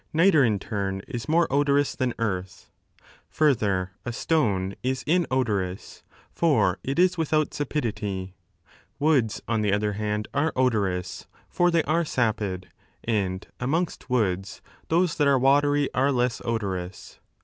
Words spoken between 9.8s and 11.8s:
hand, are odorous, for